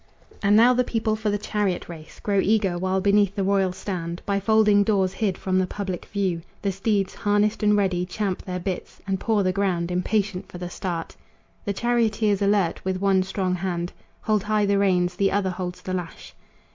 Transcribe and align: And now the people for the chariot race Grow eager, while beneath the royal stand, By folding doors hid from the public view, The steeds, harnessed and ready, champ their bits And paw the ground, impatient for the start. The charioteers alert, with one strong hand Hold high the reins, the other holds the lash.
And 0.41 0.55
now 0.55 0.73
the 0.73 0.83
people 0.83 1.15
for 1.15 1.29
the 1.29 1.37
chariot 1.37 1.87
race 1.87 2.19
Grow 2.19 2.39
eager, 2.39 2.75
while 2.79 3.01
beneath 3.01 3.35
the 3.35 3.43
royal 3.43 3.71
stand, 3.71 4.19
By 4.25 4.39
folding 4.39 4.83
doors 4.83 5.13
hid 5.13 5.37
from 5.37 5.59
the 5.59 5.67
public 5.67 6.07
view, 6.07 6.41
The 6.63 6.71
steeds, 6.71 7.13
harnessed 7.13 7.61
and 7.61 7.77
ready, 7.77 8.03
champ 8.07 8.41
their 8.41 8.59
bits 8.59 8.99
And 9.05 9.19
paw 9.19 9.43
the 9.43 9.53
ground, 9.53 9.91
impatient 9.91 10.51
for 10.51 10.57
the 10.57 10.71
start. 10.71 11.15
The 11.65 11.73
charioteers 11.73 12.41
alert, 12.41 12.83
with 12.83 12.97
one 12.99 13.21
strong 13.21 13.53
hand 13.53 13.93
Hold 14.21 14.41
high 14.41 14.65
the 14.65 14.79
reins, 14.79 15.15
the 15.15 15.31
other 15.31 15.51
holds 15.51 15.83
the 15.83 15.93
lash. 15.93 16.33